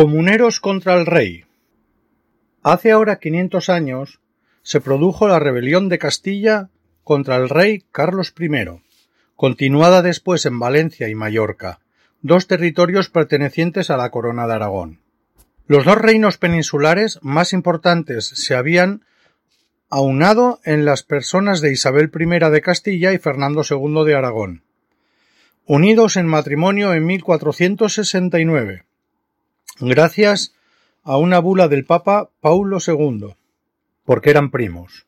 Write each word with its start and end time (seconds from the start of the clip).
Comuneros 0.00 0.60
contra 0.60 0.94
el 0.94 1.06
rey. 1.06 1.44
Hace 2.62 2.92
ahora 2.92 3.18
quinientos 3.18 3.68
años 3.68 4.20
se 4.62 4.80
produjo 4.80 5.26
la 5.26 5.40
rebelión 5.40 5.88
de 5.88 5.98
Castilla 5.98 6.70
contra 7.02 7.34
el 7.34 7.48
rey 7.48 7.82
Carlos 7.90 8.32
I, 8.38 8.48
continuada 9.34 10.02
después 10.02 10.46
en 10.46 10.60
Valencia 10.60 11.08
y 11.08 11.16
Mallorca, 11.16 11.80
dos 12.22 12.46
territorios 12.46 13.08
pertenecientes 13.08 13.90
a 13.90 13.96
la 13.96 14.10
corona 14.12 14.46
de 14.46 14.54
Aragón. 14.54 15.00
Los 15.66 15.84
dos 15.84 15.98
reinos 15.98 16.38
peninsulares 16.38 17.18
más 17.22 17.52
importantes 17.52 18.24
se 18.24 18.54
habían 18.54 19.04
aunado 19.90 20.60
en 20.62 20.84
las 20.84 21.02
personas 21.02 21.60
de 21.60 21.72
Isabel 21.72 22.08
I 22.14 22.50
de 22.52 22.60
Castilla 22.60 23.12
y 23.12 23.18
Fernando 23.18 23.62
II 23.68 24.04
de 24.06 24.14
Aragón, 24.14 24.62
unidos 25.66 26.16
en 26.16 26.26
matrimonio 26.28 26.94
en 26.94 27.04
1469 27.04 28.84
gracias 29.80 30.54
a 31.02 31.16
una 31.16 31.38
bula 31.38 31.68
del 31.68 31.84
Papa 31.84 32.30
Paulo 32.40 32.78
II, 32.84 33.34
porque 34.04 34.30
eran 34.30 34.50
primos. 34.50 35.06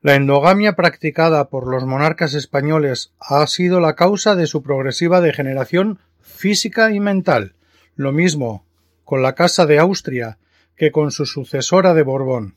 La 0.00 0.14
endogamia 0.14 0.76
practicada 0.76 1.48
por 1.48 1.66
los 1.66 1.84
monarcas 1.84 2.34
españoles 2.34 3.12
ha 3.18 3.46
sido 3.46 3.80
la 3.80 3.94
causa 3.94 4.36
de 4.36 4.46
su 4.46 4.62
progresiva 4.62 5.20
degeneración 5.20 5.98
física 6.20 6.92
y 6.92 7.00
mental, 7.00 7.54
lo 7.96 8.12
mismo 8.12 8.64
con 9.04 9.22
la 9.22 9.34
Casa 9.34 9.66
de 9.66 9.78
Austria 9.78 10.38
que 10.76 10.92
con 10.92 11.10
su 11.10 11.26
sucesora 11.26 11.94
de 11.94 12.02
Borbón. 12.02 12.56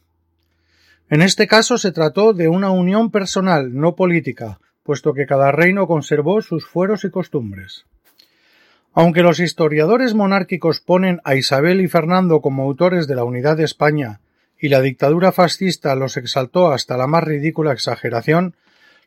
En 1.09 1.21
este 1.21 1.47
caso 1.47 1.77
se 1.77 1.91
trató 1.91 2.33
de 2.33 2.47
una 2.47 2.69
unión 2.69 3.09
personal, 3.09 3.73
no 3.73 3.95
política, 3.95 4.59
puesto 4.83 5.13
que 5.13 5.25
cada 5.25 5.51
reino 5.51 5.87
conservó 5.87 6.41
sus 6.41 6.65
fueros 6.65 7.03
y 7.03 7.09
costumbres. 7.09 7.85
Aunque 8.93 9.23
los 9.23 9.39
historiadores 9.39 10.13
monárquicos 10.13 10.81
ponen 10.81 11.21
a 11.23 11.35
Isabel 11.35 11.79
y 11.79 11.87
Fernando 11.87 12.41
como 12.41 12.63
autores 12.63 13.07
de 13.07 13.15
la 13.15 13.23
unidad 13.23 13.55
de 13.55 13.63
España 13.63 14.19
y 14.59 14.67
la 14.67 14.81
dictadura 14.81 15.31
fascista 15.31 15.95
los 15.95 16.17
exaltó 16.17 16.71
hasta 16.71 16.97
la 16.97 17.07
más 17.07 17.23
ridícula 17.23 17.71
exageración, 17.71 18.55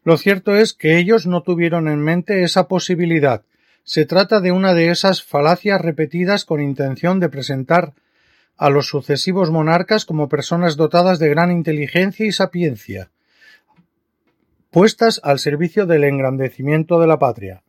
lo 0.03 0.17
cierto 0.17 0.57
es 0.57 0.73
que 0.73 0.97
ellos 0.97 1.27
no 1.27 1.43
tuvieron 1.43 1.89
en 1.89 2.01
mente 2.01 2.43
esa 2.45 2.67
posibilidad. 2.67 3.43
Se 3.85 4.07
trata 4.07 4.41
de 4.41 4.53
una 4.53 4.73
de 4.73 4.89
esas 4.89 5.23
falacias 5.23 5.81
repetidas 5.81 6.47
con 6.47 6.63
intención 6.63 7.21
de 7.21 7.29
presentar 7.29 7.93
a 8.57 8.71
los 8.71 8.87
sucesivos 8.87 9.51
monarcas 9.51 10.07
como 10.07 10.31
personas 10.31 10.77
dotadas 10.77 11.19
de 11.19 11.29
gran 11.29 11.51
inteligencia 11.51 12.25
y 12.25 12.33
sapiencia, 12.33 13.11
puestas 14.71 15.21
al 15.23 15.39
servicio 15.39 15.85
del 15.85 16.05
engrandecimiento 16.05 16.98
de 17.01 17.07
la 17.07 17.19
patria 17.19 17.64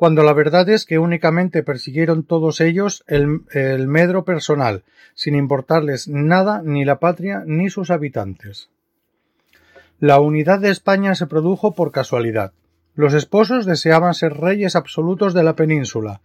cuando 0.00 0.22
la 0.22 0.32
verdad 0.32 0.66
es 0.70 0.86
que 0.86 0.98
únicamente 0.98 1.62
persiguieron 1.62 2.22
todos 2.22 2.62
ellos 2.62 3.04
el, 3.06 3.86
medro 3.86 4.24
personal, 4.24 4.82
sin 5.14 5.34
importarles 5.34 6.08
nada 6.08 6.62
ni 6.64 6.86
la 6.86 6.98
patria 6.98 7.42
ni 7.44 7.68
sus 7.68 7.90
habitantes. 7.90 8.70
La 9.98 10.18
unidad 10.18 10.58
de 10.58 10.70
España 10.70 11.14
se 11.14 11.26
produjo 11.26 11.74
por 11.74 11.92
casualidad. 11.92 12.54
Los 12.94 13.12
esposos 13.12 13.66
deseaban 13.66 14.14
ser 14.14 14.38
reyes 14.38 14.74
absolutos 14.74 15.34
de 15.34 15.42
la 15.42 15.54
península, 15.54 16.22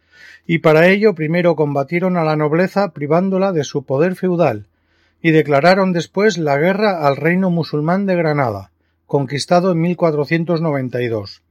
y 0.48 0.60
para 0.60 0.88
ello 0.88 1.14
primero 1.14 1.58
combatieron 1.58 2.16
a 2.16 2.24
la 2.24 2.38
nobleza 2.38 2.94
privándola 2.94 3.52
de 3.52 3.66
su 3.66 3.84
poder 3.84 4.16
feudal, 4.16 4.68
y 5.22 5.32
declararon 5.32 5.92
después 5.92 6.38
la 6.38 6.58
guerra 6.58 7.06
al 7.06 7.18
reino 7.18 7.50
musulmán 7.50 8.06
de 8.06 8.16
Granada, 8.16 8.72
conquistado 9.06 9.74
en 9.74 9.82
1492 9.82 11.42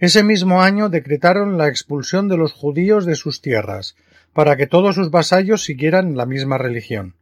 ese 0.00 0.22
mismo 0.22 0.62
año 0.62 0.88
decretaron 0.88 1.58
la 1.58 1.68
expulsión 1.68 2.26
de 2.28 2.38
los 2.38 2.52
judíos 2.52 3.04
de 3.04 3.14
sus 3.14 3.42
tierras, 3.42 3.96
para 4.32 4.56
que 4.56 4.66
todos 4.66 4.94
sus 4.94 5.10
vasallos 5.10 5.62
siguieran 5.62 6.16
la 6.16 6.24
misma 6.24 6.56
religión. 6.56 7.14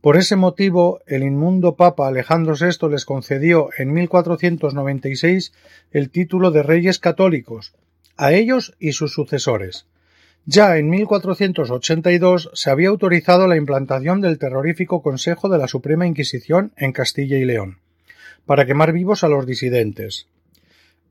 Por 0.00 0.16
ese 0.16 0.36
motivo, 0.36 1.00
el 1.06 1.22
inmundo 1.22 1.76
Papa 1.76 2.08
Alejandro 2.08 2.54
VI 2.58 2.88
les 2.90 3.04
concedió 3.04 3.68
en 3.76 3.92
1496 3.92 5.52
el 5.92 6.10
título 6.10 6.50
de 6.50 6.62
Reyes 6.62 6.98
Católicos, 6.98 7.74
a 8.16 8.32
ellos 8.32 8.74
y 8.78 8.92
sus 8.92 9.12
sucesores. 9.12 9.86
Ya 10.46 10.76
en 10.76 10.90
1482 10.90 12.50
se 12.52 12.70
había 12.70 12.90
autorizado 12.90 13.46
la 13.48 13.56
implantación 13.56 14.20
del 14.20 14.38
terrorífico 14.38 15.02
Consejo 15.02 15.48
de 15.48 15.58
la 15.58 15.68
Suprema 15.68 16.06
Inquisición 16.06 16.72
en 16.76 16.92
Castilla 16.92 17.38
y 17.38 17.44
León, 17.44 17.78
para 18.44 18.66
quemar 18.66 18.92
vivos 18.92 19.24
a 19.24 19.28
los 19.28 19.46
disidentes. 19.46 20.26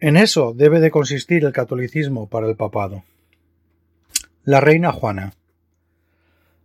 En 0.03 0.17
eso 0.17 0.53
debe 0.53 0.81
de 0.81 0.91
consistir 0.91 1.45
el 1.45 1.53
catolicismo 1.53 2.27
para 2.27 2.47
el 2.47 2.57
papado. 2.57 3.05
La 4.43 4.59
reina 4.59 4.91
Juana. 4.91 5.31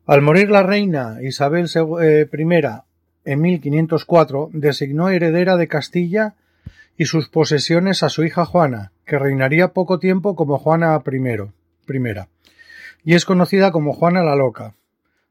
Al 0.07 0.23
morir 0.23 0.51
la 0.51 0.65
reina 0.65 1.19
Isabel 1.23 1.71
eh, 2.03 2.29
I 2.33 3.31
en 3.31 3.41
1504, 3.41 4.51
designó 4.53 5.11
heredera 5.11 5.57
de 5.57 5.69
Castilla 5.69 6.35
y 6.97 7.05
sus 7.05 7.29
posesiones 7.29 8.03
a 8.03 8.09
su 8.09 8.25
hija 8.25 8.45
Juana, 8.45 8.91
que 9.05 9.21
reinaría 9.21 9.73
poco 9.73 10.01
tiempo 10.01 10.35
como 10.35 10.59
Juana 10.59 10.97
I, 10.97 11.53
primera, 11.87 12.29
y 13.05 13.15
es 13.15 13.25
conocida 13.25 13.71
como 13.71 13.93
Juana 13.93 14.25
la 14.25 14.35
Loca. 14.35 14.75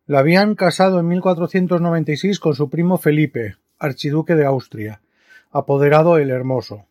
La 0.06 0.20
habían 0.20 0.56
casado 0.56 1.02
en 1.02 1.10
1496 1.10 2.40
con 2.40 2.56
su 2.56 2.70
primo 2.70 2.98
Felipe, 2.98 3.58
archiduque 3.78 4.36
de 4.36 4.46
Austria, 4.46 5.02
apoderado 5.52 6.18
el 6.20 6.30
Hermoso. 6.30 6.86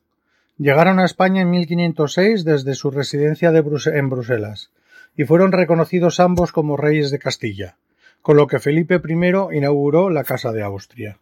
Llegaron 0.58 0.98
a 1.00 1.04
España 1.04 1.42
en 1.42 1.50
1506 1.50 2.44
desde 2.44 2.74
su 2.74 2.90
residencia 2.90 3.50
en 3.50 4.10
Bruselas, 4.10 4.70
y 5.16 5.24
fueron 5.24 5.52
reconocidos 5.52 6.18
ambos 6.18 6.52
como 6.52 6.76
reyes 6.76 7.10
de 7.10 7.18
Castilla, 7.18 7.76
con 8.22 8.36
lo 8.36 8.46
que 8.46 8.58
Felipe 8.58 9.00
I 9.06 9.56
inauguró 9.56 10.08
la 10.10 10.24
Casa 10.24 10.52
de 10.52 10.62
Austria. 10.62 11.18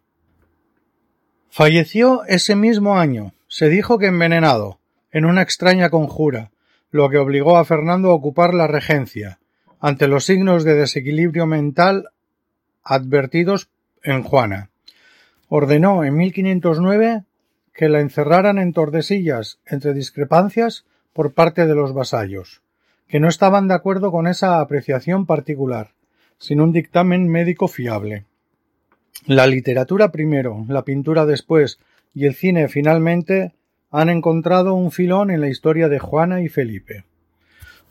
Falleció 1.49 2.23
ese 2.25 2.55
mismo 2.55 2.97
año, 2.97 3.33
se 3.47 3.69
dijo 3.69 3.97
que 3.97 4.07
envenenado, 4.07 4.79
en 5.11 5.25
una 5.25 5.41
extraña 5.41 5.89
conjura, 5.89 6.51
lo 6.91 7.09
que 7.09 7.17
obligó 7.17 7.57
a 7.57 7.65
Fernando 7.65 8.11
a 8.11 8.13
ocupar 8.13 8.53
la 8.53 8.67
regencia, 8.67 9.39
ante 9.79 10.07
los 10.07 10.25
signos 10.25 10.63
de 10.63 10.75
desequilibrio 10.75 11.45
mental 11.45 12.09
advertidos 12.83 13.69
en 14.03 14.23
Juana. 14.23 14.69
Ordenó 15.47 16.03
en 16.03 16.15
1509 16.15 17.23
que 17.75 17.89
la 17.89 17.99
encerraran 17.99 18.57
en 18.57 18.73
Tordesillas 18.73 19.59
entre 19.65 19.93
discrepancias 19.93 20.85
por 21.13 21.33
parte 21.33 21.67
de 21.67 21.75
los 21.75 21.93
vasallos, 21.93 22.61
que 23.07 23.19
no 23.19 23.27
estaban 23.27 23.67
de 23.67 23.73
acuerdo 23.73 24.11
con 24.11 24.27
esa 24.27 24.61
apreciación 24.61 25.25
particular, 25.25 25.91
sin 26.37 26.61
un 26.61 26.71
dictamen 26.71 27.27
médico 27.27 27.67
fiable. 27.67 28.25
La 29.27 29.45
literatura 29.45 30.11
primero, 30.11 30.65
la 30.67 30.83
pintura 30.83 31.25
después 31.25 31.79
y 32.13 32.25
el 32.25 32.33
cine 32.33 32.69
finalmente 32.69 33.53
han 33.91 34.09
encontrado 34.09 34.73
un 34.73 34.91
filón 34.91 35.29
en 35.29 35.41
la 35.41 35.49
historia 35.49 35.89
de 35.89 35.99
Juana 35.99 36.41
y 36.41 36.47
Felipe. 36.47 37.03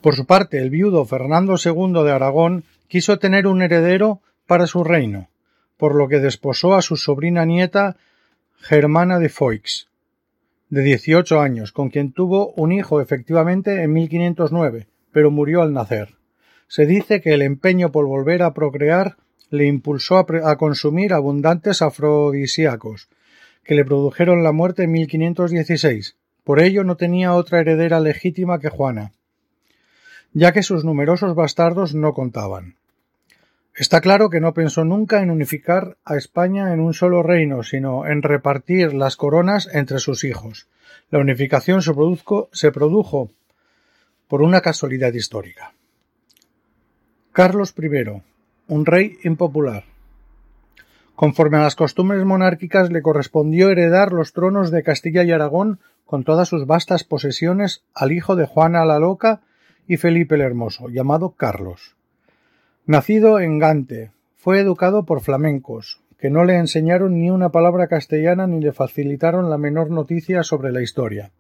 Por 0.00 0.14
su 0.14 0.26
parte, 0.26 0.58
el 0.58 0.70
viudo 0.70 1.04
Fernando 1.04 1.56
II 1.62 2.04
de 2.04 2.10
Aragón 2.10 2.64
quiso 2.88 3.18
tener 3.18 3.46
un 3.46 3.62
heredero 3.62 4.20
para 4.46 4.66
su 4.66 4.84
reino, 4.84 5.28
por 5.76 5.94
lo 5.94 6.08
que 6.08 6.20
desposó 6.20 6.74
a 6.74 6.82
su 6.82 6.96
sobrina 6.96 7.44
nieta 7.44 7.96
Germana 8.66 9.18
de 9.18 9.28
Foix, 9.28 9.88
de 10.70 10.80
dieciocho 10.80 11.38
años, 11.38 11.70
con 11.70 11.90
quien 11.90 12.12
tuvo 12.12 12.54
un 12.54 12.72
hijo 12.72 13.02
efectivamente 13.02 13.82
en 13.82 13.92
1509, 13.92 14.86
pero 15.12 15.30
murió 15.30 15.60
al 15.60 15.74
nacer. 15.74 16.14
Se 16.66 16.86
dice 16.86 17.20
que 17.20 17.34
el 17.34 17.42
empeño 17.42 17.92
por 17.92 18.06
volver 18.06 18.42
a 18.42 18.54
procrear 18.54 19.18
le 19.50 19.66
impulsó 19.66 20.16
a, 20.16 20.56
consumir 20.56 21.12
abundantes 21.12 21.82
afrodisíacos, 21.82 23.10
que 23.64 23.74
le 23.74 23.84
produjeron 23.84 24.42
la 24.42 24.52
muerte 24.52 24.84
en 24.84 24.92
1516. 24.92 26.16
Por 26.42 26.62
ello 26.62 26.84
no 26.84 26.96
tenía 26.96 27.34
otra 27.34 27.60
heredera 27.60 28.00
legítima 28.00 28.60
que 28.60 28.70
Juana, 28.70 29.12
ya 30.32 30.52
que 30.52 30.62
sus 30.62 30.86
numerosos 30.86 31.34
bastardos 31.34 31.94
no 31.94 32.14
contaban. 32.14 32.76
Está 33.76 34.00
claro 34.00 34.30
que 34.30 34.40
no 34.40 34.54
pensó 34.54 34.84
nunca 34.84 35.20
en 35.20 35.30
unificar 35.30 35.96
a 36.04 36.16
España 36.16 36.72
en 36.72 36.78
un 36.78 36.94
solo 36.94 37.24
reino, 37.24 37.64
sino 37.64 38.06
en 38.06 38.22
repartir 38.22 38.94
las 38.94 39.16
coronas 39.16 39.68
entre 39.72 39.98
sus 39.98 40.22
hijos. 40.22 40.68
La 41.10 41.18
unificación 41.18 41.82
se, 41.82 41.92
se 42.52 42.72
produjo 42.72 43.30
por 44.28 44.42
una 44.42 44.60
casualidad 44.60 45.12
histórica. 45.12 45.74
Carlos 47.32 47.74
I, 47.76 48.22
un 48.68 48.86
rey 48.86 49.18
impopular. 49.24 49.82
Conforme 51.16 51.56
a 51.58 51.62
las 51.62 51.74
costumbres 51.74 52.24
monárquicas 52.24 52.90
le 52.90 53.02
correspondió 53.02 53.70
heredar 53.70 54.12
los 54.12 54.32
tronos 54.32 54.70
de 54.70 54.84
Castilla 54.84 55.24
y 55.24 55.32
Aragón 55.32 55.80
con 56.04 56.22
todas 56.22 56.48
sus 56.48 56.66
vastas 56.66 57.02
posesiones 57.02 57.82
al 57.92 58.12
hijo 58.12 58.36
de 58.36 58.46
Juana 58.46 58.84
la 58.84 59.00
Loca 59.00 59.40
y 59.88 59.96
Felipe 59.96 60.36
el 60.36 60.42
Hermoso, 60.42 60.88
llamado 60.88 61.30
Carlos. 61.30 61.96
Nacido 62.86 63.40
en 63.40 63.58
Gante, 63.58 64.10
fue 64.36 64.60
educado 64.60 65.06
por 65.06 65.22
flamencos, 65.22 66.02
que 66.18 66.28
no 66.28 66.44
le 66.44 66.58
enseñaron 66.58 67.18
ni 67.18 67.30
una 67.30 67.48
palabra 67.48 67.86
castellana 67.86 68.46
ni 68.46 68.60
le 68.60 68.72
facilitaron 68.72 69.48
la 69.48 69.56
menor 69.56 69.90
noticia 69.90 70.42
sobre 70.42 70.70
la 70.70 70.82
historia, 70.82 71.30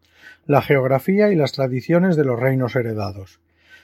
la 0.46 0.62
geografía 0.62 1.30
y 1.30 1.34
las 1.34 1.52
tradiciones 1.52 2.16
de 2.16 2.24
los 2.24 2.40
reinos 2.40 2.76
heredados. 2.76 3.40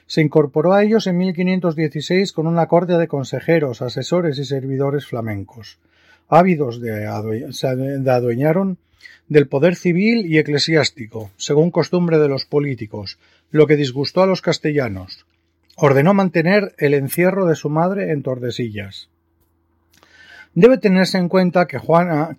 Se 0.07 0.23
incorporó 0.23 0.73
a 0.73 0.83
ellos 0.83 1.07
en 1.07 1.19
1516 1.19 2.33
con 2.33 2.47
una 2.47 2.67
corte 2.67 2.95
de 2.95 3.09
consejeros, 3.09 3.83
asesores 3.83 4.39
y 4.39 4.47
servidores 4.47 5.05
flamencos, 5.05 5.81
ávidos 6.31 6.81
de 6.81 7.07
se 7.51 7.67
adueñaron 7.69 8.79
del 9.29 9.49
poder 9.49 9.77
civil 9.77 10.25
y 10.25 10.39
eclesiástico, 10.39 11.31
según 11.37 11.71
costumbre 11.71 12.17
de 12.17 12.29
los 12.29 12.47
políticos, 12.47 13.19
lo 13.51 13.67
que 13.67 13.77
disgustó 13.77 14.23
a 14.23 14.27
los 14.27 14.41
castellanos. 14.41 15.27
Ordenó 15.83 16.13
mantener 16.13 16.75
el 16.77 16.93
encierro 16.93 17.47
de 17.47 17.55
su 17.55 17.71
madre 17.71 18.13
en 18.13 18.23
Tordesillas. 18.23 19.09
Debe 20.53 20.77
tenerse 20.77 21.17
en 21.17 21.31
cuenta 21.31 21.67
que 21.67 21.79
Juana 21.79 22.37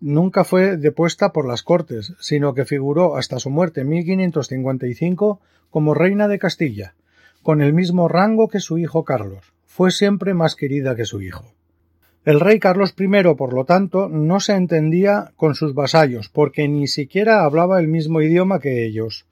nunca 0.00 0.42
fue 0.42 0.78
depuesta 0.78 1.30
por 1.34 1.46
las 1.46 1.62
Cortes, 1.62 2.14
sino 2.18 2.54
que 2.54 2.64
figuró 2.64 3.18
hasta 3.18 3.40
su 3.40 3.50
muerte 3.50 3.82
en 3.82 3.90
1555 3.90 5.38
como 5.68 5.92
reina 5.92 6.28
de 6.28 6.38
Castilla, 6.38 6.94
con 7.42 7.60
el 7.60 7.74
mismo 7.74 8.08
rango 8.08 8.48
que 8.48 8.58
su 8.58 8.78
hijo 8.78 9.04
Carlos. 9.04 9.52
Fue 9.66 9.90
siempre 9.90 10.32
más 10.32 10.56
querida 10.56 10.96
que 10.96 11.04
su 11.04 11.20
hijo. 11.20 11.44
El 12.24 12.40
rey 12.40 12.58
Carlos 12.58 12.94
I, 12.98 13.34
por 13.34 13.52
lo 13.52 13.66
tanto, 13.66 14.08
no 14.08 14.40
se 14.40 14.54
entendía 14.54 15.32
con 15.36 15.54
sus 15.54 15.74
vasallos, 15.74 16.30
porque 16.30 16.66
ni 16.68 16.86
siquiera 16.86 17.44
hablaba 17.44 17.80
el 17.80 17.88
mismo 17.88 18.22
idioma 18.22 18.60
que 18.60 18.86
ellos. 18.86 19.26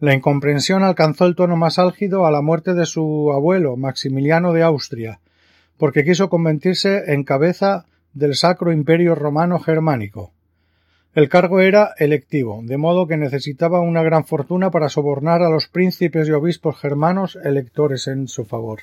La 0.00 0.14
incomprensión 0.14 0.82
alcanzó 0.82 1.26
el 1.26 1.36
tono 1.36 1.58
más 1.58 1.78
álgido 1.78 2.24
a 2.24 2.30
la 2.30 2.40
muerte 2.40 2.72
de 2.72 2.86
su 2.86 3.32
abuelo, 3.34 3.76
Maximiliano 3.76 4.54
de 4.54 4.62
Austria, 4.62 5.20
porque 5.76 6.04
quiso 6.04 6.30
convertirse 6.30 7.12
en 7.12 7.22
cabeza 7.22 7.84
del 8.14 8.34
Sacro 8.34 8.72
Imperio 8.72 9.14
Romano 9.14 9.58
Germánico. 9.58 10.32
El 11.14 11.28
cargo 11.28 11.60
era 11.60 11.92
electivo, 11.98 12.62
de 12.64 12.78
modo 12.78 13.06
que 13.06 13.18
necesitaba 13.18 13.80
una 13.80 14.02
gran 14.02 14.24
fortuna 14.24 14.70
para 14.70 14.88
sobornar 14.88 15.42
a 15.42 15.50
los 15.50 15.68
príncipes 15.68 16.28
y 16.28 16.32
obispos 16.32 16.78
germanos 16.78 17.36
electores 17.44 18.06
en 18.06 18.26
su 18.26 18.46
favor. 18.46 18.80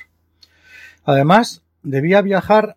Además, 1.04 1.62
debía 1.82 2.22
viajar 2.22 2.76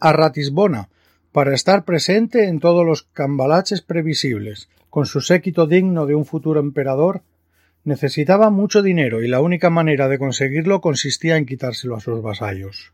a 0.00 0.12
Ratisbona 0.12 0.88
para 1.30 1.54
estar 1.54 1.84
presente 1.84 2.48
en 2.48 2.58
todos 2.58 2.84
los 2.84 3.04
cambalaches 3.04 3.80
previsibles, 3.80 4.68
con 4.88 5.06
su 5.06 5.20
séquito 5.20 5.68
digno 5.68 6.06
de 6.06 6.16
un 6.16 6.24
futuro 6.24 6.58
emperador, 6.58 7.22
necesitaba 7.84 8.50
mucho 8.50 8.82
dinero 8.82 9.22
y 9.22 9.28
la 9.28 9.40
única 9.40 9.70
manera 9.70 10.08
de 10.08 10.18
conseguirlo 10.18 10.80
consistía 10.80 11.36
en 11.36 11.46
quitárselo 11.46 11.96
a 11.96 12.00
sus 12.00 12.22
vasallos. 12.22 12.92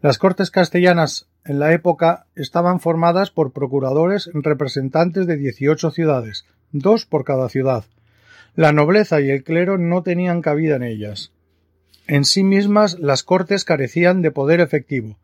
Las 0.00 0.18
cortes 0.18 0.50
castellanas 0.50 1.28
en 1.44 1.58
la 1.58 1.72
época 1.72 2.26
estaban 2.34 2.80
formadas 2.80 3.30
por 3.30 3.52
procuradores 3.52 4.30
representantes 4.34 5.26
de 5.26 5.36
dieciocho 5.36 5.90
ciudades, 5.90 6.44
dos 6.72 7.06
por 7.06 7.24
cada 7.24 7.48
ciudad. 7.48 7.84
La 8.54 8.72
nobleza 8.72 9.20
y 9.20 9.30
el 9.30 9.44
clero 9.44 9.78
no 9.78 10.02
tenían 10.02 10.42
cabida 10.42 10.76
en 10.76 10.82
ellas. 10.82 11.32
En 12.06 12.24
sí 12.24 12.42
mismas 12.42 12.98
las 12.98 13.22
cortes 13.22 13.64
carecían 13.64 14.22
de 14.22 14.30
poder 14.30 14.60
efectivo, 14.60 15.16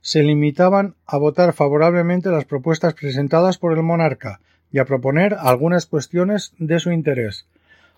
se 0.00 0.22
limitaban 0.22 0.94
a 1.06 1.18
votar 1.18 1.52
favorablemente 1.52 2.30
las 2.30 2.44
propuestas 2.44 2.94
presentadas 2.94 3.58
por 3.58 3.72
el 3.72 3.82
monarca 3.82 4.40
y 4.70 4.78
a 4.78 4.84
proponer 4.84 5.36
algunas 5.38 5.86
cuestiones 5.86 6.52
de 6.58 6.78
su 6.78 6.92
interés. 6.92 7.46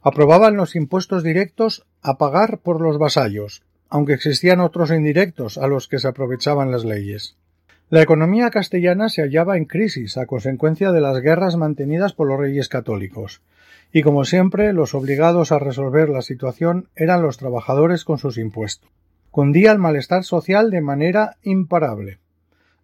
Aprobaban 0.02 0.56
los 0.56 0.76
impuestos 0.76 1.22
directos 1.22 1.86
a 2.02 2.18
pagar 2.18 2.58
por 2.58 2.80
los 2.80 2.98
vasallos, 2.98 3.62
aunque 3.88 4.14
existían 4.14 4.60
otros 4.60 4.90
indirectos 4.90 5.58
a 5.58 5.66
los 5.66 5.88
que 5.88 5.98
se 5.98 6.08
aprovechaban 6.08 6.70
las 6.70 6.84
leyes. 6.84 7.36
La 7.88 8.02
economía 8.02 8.50
castellana 8.50 9.08
se 9.08 9.22
hallaba 9.22 9.56
en 9.56 9.64
crisis 9.64 10.16
a 10.16 10.26
consecuencia 10.26 10.92
de 10.92 11.00
las 11.00 11.20
guerras 11.20 11.56
mantenidas 11.56 12.12
por 12.12 12.28
los 12.28 12.38
reyes 12.38 12.68
católicos, 12.68 13.42
y 13.92 14.02
como 14.02 14.24
siempre 14.24 14.72
los 14.72 14.94
obligados 14.94 15.52
a 15.52 15.58
resolver 15.58 16.08
la 16.08 16.22
situación 16.22 16.88
eran 16.94 17.22
los 17.22 17.36
trabajadores 17.36 18.04
con 18.04 18.18
sus 18.18 18.38
impuestos 18.38 18.88
cundía 19.30 19.72
el 19.72 19.78
malestar 19.78 20.24
social 20.24 20.70
de 20.70 20.80
manera 20.80 21.36
imparable. 21.42 22.18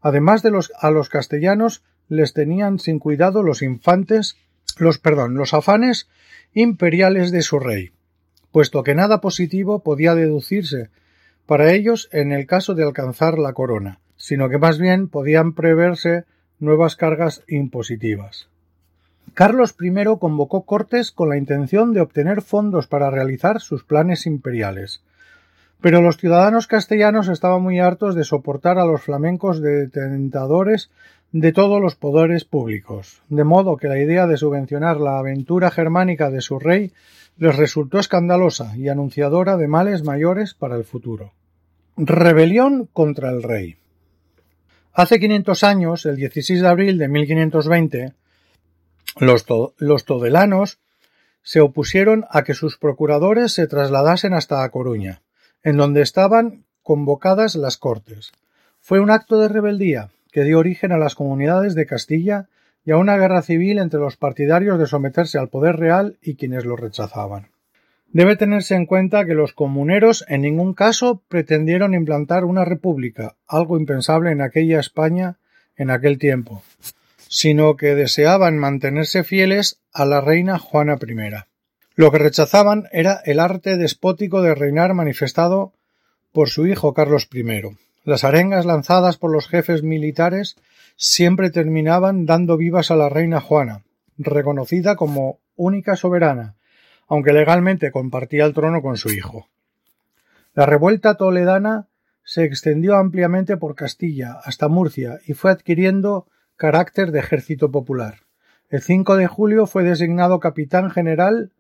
Además 0.00 0.42
de 0.42 0.50
los 0.50 0.72
a 0.78 0.90
los 0.90 1.08
castellanos 1.08 1.82
les 2.08 2.32
tenían 2.32 2.78
sin 2.78 2.98
cuidado 2.98 3.42
los 3.42 3.62
infantes, 3.62 4.36
los 4.76 5.54
afanes 5.54 6.08
imperiales 6.54 7.30
de 7.30 7.42
su 7.42 7.58
rey, 7.58 7.92
puesto 8.52 8.82
que 8.82 8.94
nada 8.94 9.20
positivo 9.20 9.82
podía 9.82 10.14
deducirse 10.14 10.90
para 11.46 11.72
ellos 11.72 12.08
en 12.12 12.32
el 12.32 12.46
caso 12.46 12.74
de 12.74 12.84
alcanzar 12.84 13.38
la 13.38 13.52
corona, 13.52 14.00
sino 14.16 14.48
que 14.48 14.58
más 14.58 14.78
bien 14.78 15.08
podían 15.08 15.52
preverse 15.52 16.24
nuevas 16.58 16.96
cargas 16.96 17.42
impositivas. 17.48 18.48
Carlos 19.34 19.76
I 19.80 19.92
convocó 20.18 20.62
cortes 20.62 21.10
con 21.10 21.28
la 21.28 21.36
intención 21.36 21.92
de 21.92 22.00
obtener 22.00 22.40
fondos 22.42 22.86
para 22.86 23.10
realizar 23.10 23.60
sus 23.60 23.84
planes 23.84 24.26
imperiales, 24.26 25.02
pero 25.80 26.00
los 26.00 26.16
ciudadanos 26.16 26.66
castellanos 26.66 27.28
estaban 27.28 27.62
muy 27.62 27.80
hartos 27.80 28.14
de 28.14 28.24
soportar 28.24 28.78
a 28.78 28.86
los 28.86 29.02
flamencos 29.02 29.60
detentadores 29.60 30.90
de 31.32 31.52
todos 31.52 31.80
los 31.80 31.96
poderes 31.96 32.44
públicos, 32.44 33.22
de 33.28 33.44
modo 33.44 33.76
que 33.76 33.88
la 33.88 33.98
idea 33.98 34.26
de 34.26 34.36
subvencionar 34.36 34.98
la 34.98 35.18
aventura 35.18 35.70
germánica 35.70 36.30
de 36.30 36.40
su 36.40 36.58
rey 36.58 36.92
les 37.36 37.56
resultó 37.56 37.98
escandalosa 37.98 38.76
y 38.76 38.88
anunciadora 38.88 39.56
de 39.56 39.68
males 39.68 40.02
mayores 40.02 40.54
para 40.54 40.76
el 40.76 40.84
futuro. 40.84 41.34
Rebelión 41.96 42.88
contra 42.92 43.30
el 43.30 43.42
rey. 43.42 43.76
Hace 44.94 45.20
500 45.20 45.62
años, 45.62 46.06
el 46.06 46.16
16 46.16 46.62
de 46.62 46.68
abril 46.68 46.96
de 46.96 47.08
1520, 47.08 48.12
los, 49.18 49.44
los 49.76 50.04
todelanos 50.06 50.78
se 51.42 51.60
opusieron 51.60 52.24
a 52.30 52.44
que 52.44 52.54
sus 52.54 52.78
procuradores 52.78 53.52
se 53.52 53.66
trasladasen 53.66 54.32
hasta 54.32 54.64
A 54.64 54.70
Coruña 54.70 55.20
en 55.66 55.76
donde 55.76 56.00
estaban 56.00 56.62
convocadas 56.84 57.56
las 57.56 57.76
Cortes. 57.76 58.30
Fue 58.78 59.00
un 59.00 59.10
acto 59.10 59.40
de 59.40 59.48
rebeldía 59.48 60.10
que 60.30 60.44
dio 60.44 60.60
origen 60.60 60.92
a 60.92 60.96
las 60.96 61.16
comunidades 61.16 61.74
de 61.74 61.86
Castilla 61.86 62.46
y 62.84 62.92
a 62.92 62.98
una 62.98 63.16
guerra 63.16 63.42
civil 63.42 63.78
entre 63.78 63.98
los 63.98 64.16
partidarios 64.16 64.78
de 64.78 64.86
someterse 64.86 65.38
al 65.38 65.48
poder 65.48 65.74
real 65.74 66.18
y 66.22 66.36
quienes 66.36 66.64
lo 66.64 66.76
rechazaban. 66.76 67.48
Debe 68.12 68.36
tenerse 68.36 68.76
en 68.76 68.86
cuenta 68.86 69.26
que 69.26 69.34
los 69.34 69.54
comuneros 69.54 70.24
en 70.28 70.42
ningún 70.42 70.72
caso 70.72 71.20
pretendieron 71.26 71.94
implantar 71.94 72.44
una 72.44 72.64
república, 72.64 73.34
algo 73.48 73.76
impensable 73.76 74.30
en 74.30 74.42
aquella 74.42 74.78
España 74.78 75.38
en 75.74 75.90
aquel 75.90 76.20
tiempo, 76.20 76.62
sino 77.26 77.76
que 77.76 77.96
deseaban 77.96 78.56
mantenerse 78.56 79.24
fieles 79.24 79.80
a 79.92 80.04
la 80.04 80.20
reina 80.20 80.60
Juana 80.60 80.96
I. 81.04 81.55
Lo 81.96 82.12
que 82.12 82.18
rechazaban 82.18 82.88
era 82.92 83.22
el 83.24 83.40
arte 83.40 83.78
despótico 83.78 84.42
de 84.42 84.54
reinar 84.54 84.92
manifestado 84.92 85.72
por 86.30 86.50
su 86.50 86.66
hijo 86.66 86.92
Carlos 86.92 87.26
I. 87.32 87.74
Las 88.04 88.22
arengas 88.22 88.66
lanzadas 88.66 89.16
por 89.16 89.32
los 89.32 89.48
jefes 89.48 89.82
militares 89.82 90.56
siempre 90.96 91.48
terminaban 91.48 92.26
dando 92.26 92.58
vivas 92.58 92.90
a 92.90 92.96
la 92.96 93.08
reina 93.08 93.40
Juana, 93.40 93.82
reconocida 94.18 94.94
como 94.94 95.38
única 95.56 95.96
soberana, 95.96 96.56
aunque 97.08 97.32
legalmente 97.32 97.90
compartía 97.90 98.44
el 98.44 98.52
trono 98.52 98.82
con 98.82 98.98
su 98.98 99.08
hijo. 99.08 99.48
La 100.52 100.66
revuelta 100.66 101.14
toledana 101.14 101.88
se 102.24 102.44
extendió 102.44 102.96
ampliamente 102.96 103.56
por 103.56 103.74
Castilla 103.74 104.38
hasta 104.44 104.68
Murcia 104.68 105.20
y 105.26 105.32
fue 105.32 105.50
adquiriendo 105.50 106.26
carácter 106.56 107.10
de 107.10 107.20
ejército 107.20 107.70
popular. 107.70 108.16
El 108.68 108.82
5 108.82 109.16
de 109.16 109.28
julio 109.28 109.66
fue 109.66 109.82
designado 109.82 110.40
capitán 110.40 110.90
general 110.90 111.52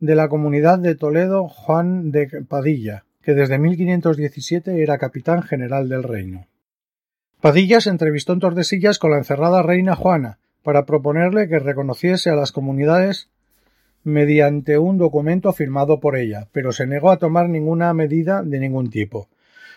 de 0.00 0.14
la 0.14 0.28
Comunidad 0.28 0.78
de 0.78 0.94
Toledo 0.94 1.46
Juan 1.48 2.10
de 2.10 2.26
Padilla, 2.48 3.04
que 3.22 3.34
desde 3.34 3.58
1517 3.58 4.82
era 4.82 4.98
capitán 4.98 5.42
general 5.42 5.88
del 5.88 6.02
reino. 6.02 6.46
Padilla 7.40 7.80
se 7.80 7.90
entrevistó 7.90 8.32
en 8.32 8.40
Tordesillas 8.40 8.98
con 8.98 9.10
la 9.10 9.18
encerrada 9.18 9.62
reina 9.62 9.94
Juana 9.94 10.38
para 10.62 10.86
proponerle 10.86 11.48
que 11.48 11.58
reconociese 11.58 12.30
a 12.30 12.34
las 12.34 12.52
comunidades 12.52 13.28
mediante 14.02 14.78
un 14.78 14.96
documento 14.96 15.52
firmado 15.52 16.00
por 16.00 16.16
ella, 16.16 16.48
pero 16.52 16.72
se 16.72 16.86
negó 16.86 17.10
a 17.10 17.18
tomar 17.18 17.48
ninguna 17.48 17.92
medida 17.92 18.42
de 18.42 18.58
ningún 18.58 18.90
tipo. 18.90 19.28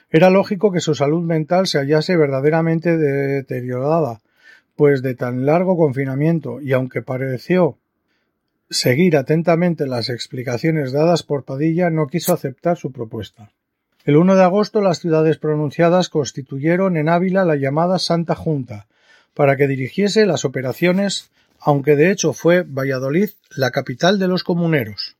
Era 0.09 0.29
lógico 0.29 0.71
que 0.71 0.79
su 0.79 0.95
salud 0.95 1.23
mental 1.23 1.67
se 1.67 1.79
hallase 1.79 2.15
verdaderamente 2.15 2.97
deteriorada, 2.97 4.21
pues 4.75 5.01
de 5.01 5.15
tan 5.15 5.45
largo 5.45 5.75
confinamiento, 5.75 6.61
y 6.61 6.73
aunque 6.73 7.01
pareció 7.01 7.77
seguir 8.73 9.15
atentamente 9.15 9.87
las 9.87 10.09
explicaciones 10.09 10.91
dadas 10.91 11.23
por 11.23 11.43
Padilla, 11.43 11.89
no 11.89 12.07
quiso 12.07 12.33
aceptar 12.33 12.77
su 12.77 12.91
propuesta. 12.91 13.51
El 14.03 14.17
1 14.17 14.35
de 14.35 14.43
agosto 14.43 14.81
las 14.81 14.99
ciudades 14.99 15.37
pronunciadas 15.37 16.09
constituyeron 16.09 16.97
en 16.97 17.07
Ávila 17.07 17.45
la 17.45 17.55
llamada 17.55 17.99
Santa 17.99 18.35
Junta, 18.35 18.87
para 19.33 19.55
que 19.55 19.67
dirigiese 19.67 20.25
las 20.25 20.43
operaciones, 20.43 21.31
aunque 21.59 21.95
de 21.95 22.11
hecho 22.11 22.33
fue 22.33 22.63
Valladolid 22.63 23.29
la 23.55 23.71
capital 23.71 24.19
de 24.19 24.27
los 24.27 24.43
comuneros. 24.43 25.15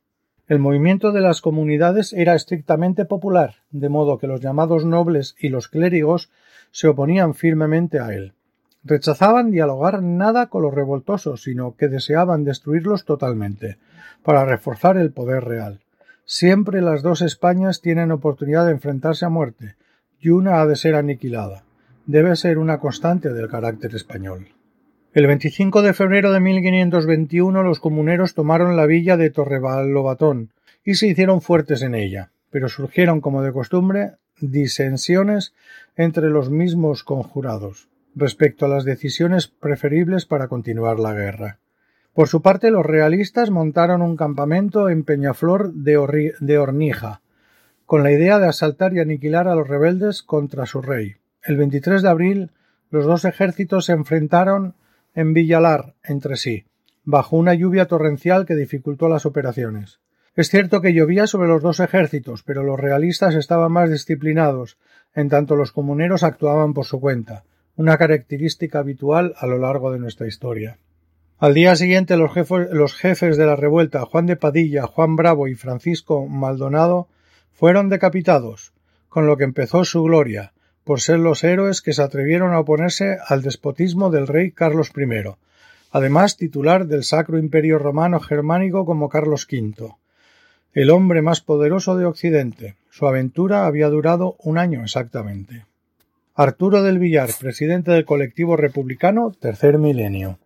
El 0.46 0.58
movimiento 0.58 1.12
de 1.12 1.22
las 1.22 1.40
comunidades 1.40 2.12
era 2.12 2.34
estrictamente 2.34 3.06
popular, 3.06 3.54
de 3.70 3.88
modo 3.88 4.18
que 4.18 4.26
los 4.26 4.42
llamados 4.42 4.84
nobles 4.84 5.34
y 5.38 5.48
los 5.48 5.68
clérigos 5.68 6.28
se 6.70 6.88
oponían 6.88 7.34
firmemente 7.34 8.00
a 8.00 8.12
él. 8.12 8.34
Rechazaban 8.86 9.50
dialogar 9.50 10.02
nada 10.02 10.48
con 10.48 10.60
los 10.60 10.74
revoltosos, 10.74 11.42
sino 11.42 11.74
que 11.74 11.88
deseaban 11.88 12.44
destruirlos 12.44 13.06
totalmente, 13.06 13.78
para 14.22 14.44
reforzar 14.44 14.98
el 14.98 15.10
poder 15.10 15.44
real. 15.44 15.80
Siempre 16.26 16.82
las 16.82 17.02
dos 17.02 17.22
Españas 17.22 17.80
tienen 17.80 18.12
oportunidad 18.12 18.66
de 18.66 18.72
enfrentarse 18.72 19.24
a 19.24 19.30
muerte, 19.30 19.76
y 20.20 20.28
una 20.28 20.60
ha 20.60 20.66
de 20.66 20.76
ser 20.76 20.96
aniquilada. 20.96 21.64
Debe 22.04 22.36
ser 22.36 22.58
una 22.58 22.78
constante 22.78 23.32
del 23.32 23.48
carácter 23.48 23.94
español. 23.94 24.48
El 25.14 25.28
25 25.28 25.80
de 25.80 25.94
febrero 25.94 26.30
de 26.32 26.40
1521 26.40 27.62
los 27.62 27.80
comuneros 27.80 28.34
tomaron 28.34 28.76
la 28.76 28.84
villa 28.84 29.16
de 29.16 29.30
Torrelobatón 29.30 30.50
y 30.84 30.96
se 30.96 31.06
hicieron 31.06 31.40
fuertes 31.40 31.80
en 31.80 31.94
ella, 31.94 32.32
pero 32.50 32.68
surgieron, 32.68 33.22
como 33.22 33.40
de 33.40 33.52
costumbre, 33.52 34.12
disensiones 34.40 35.54
entre 35.96 36.28
los 36.28 36.50
mismos 36.50 37.02
conjurados 37.02 37.88
respecto 38.14 38.66
a 38.66 38.68
las 38.68 38.84
decisiones 38.84 39.48
preferibles 39.48 40.26
para 40.26 40.48
continuar 40.48 40.98
la 40.98 41.12
guerra. 41.12 41.58
Por 42.12 42.28
su 42.28 42.42
parte, 42.42 42.70
los 42.70 42.86
realistas 42.86 43.50
montaron 43.50 44.00
un 44.00 44.16
campamento 44.16 44.88
en 44.88 45.02
Peñaflor 45.02 45.72
de, 45.72 46.32
de 46.38 46.58
Hornija, 46.58 47.22
con 47.86 48.04
la 48.04 48.12
idea 48.12 48.38
de 48.38 48.46
asaltar 48.46 48.94
y 48.94 49.00
aniquilar 49.00 49.48
a 49.48 49.54
los 49.56 49.66
rebeldes 49.66 50.22
contra 50.22 50.64
su 50.66 50.80
rey. 50.80 51.16
El 51.42 51.56
23 51.56 52.02
de 52.02 52.08
abril, 52.08 52.50
los 52.90 53.04
dos 53.04 53.24
ejércitos 53.24 53.86
se 53.86 53.92
enfrentaron 53.92 54.74
en 55.14 55.34
Villalar 55.34 55.94
entre 56.04 56.36
sí, 56.36 56.66
bajo 57.02 57.36
una 57.36 57.54
lluvia 57.54 57.86
torrencial 57.86 58.46
que 58.46 58.54
dificultó 58.54 59.08
las 59.08 59.26
operaciones. 59.26 59.98
Es 60.36 60.50
cierto 60.50 60.80
que 60.80 60.94
llovía 60.94 61.26
sobre 61.26 61.48
los 61.48 61.62
dos 61.62 61.80
ejércitos, 61.80 62.42
pero 62.42 62.62
los 62.62 62.78
realistas 62.78 63.34
estaban 63.34 63.72
más 63.72 63.90
disciplinados, 63.90 64.78
en 65.14 65.28
tanto 65.28 65.56
los 65.56 65.72
comuneros 65.72 66.22
actuaban 66.22 66.74
por 66.74 66.86
su 66.86 67.00
cuenta 67.00 67.44
una 67.76 67.98
característica 67.98 68.78
habitual 68.78 69.34
a 69.38 69.46
lo 69.46 69.58
largo 69.58 69.92
de 69.92 69.98
nuestra 69.98 70.26
historia. 70.26 70.78
Al 71.38 71.54
día 71.54 71.74
siguiente 71.74 72.16
los 72.16 72.94
jefes, 72.94 73.36
de 73.36 73.46
la 73.46 73.56
revuelta, 73.56 74.04
Juan 74.04 74.26
de 74.26 74.36
Padilla, 74.36 74.86
Juan 74.86 75.16
Bravo 75.16 75.48
y 75.48 75.54
Francisco 75.54 76.26
Maldonado, 76.26 77.08
fueron 77.52 77.88
decapitados, 77.88 78.72
con 79.08 79.26
lo 79.26 79.36
que 79.36 79.44
empezó 79.44 79.84
su 79.84 80.02
gloria, 80.04 80.52
por 80.84 81.00
ser 81.00 81.18
los 81.18 81.42
héroes 81.42 81.82
que 81.82 81.92
se 81.92 82.02
atrevieron 82.02 82.52
a 82.52 82.60
oponerse 82.60 83.18
al 83.26 83.42
despotismo 83.42 84.10
del 84.10 84.26
rey 84.26 84.52
Carlos 84.52 84.92
I, 84.96 85.34
además 85.90 86.36
titular 86.36 86.86
del 86.86 87.04
Sacro 87.04 87.38
Imperio 87.38 87.78
Romano 87.78 88.20
Germánico 88.20 88.84
como 88.84 89.08
Carlos 89.08 89.46
V, 89.50 89.94
el 90.72 90.90
hombre 90.90 91.22
más 91.22 91.40
poderoso 91.40 91.96
de 91.96 92.04
Occidente. 92.04 92.76
Su 92.90 93.06
aventura 93.06 93.66
había 93.66 93.88
durado 93.88 94.36
un 94.38 94.58
año 94.58 94.82
exactamente. 94.82 95.66
Arturo 96.36 96.82
del 96.82 96.98
Villar, 96.98 97.30
presidente 97.38 97.92
del 97.92 98.04
colectivo 98.04 98.56
republicano 98.56 99.30
Tercer 99.30 99.78
Milenio. 99.78 100.40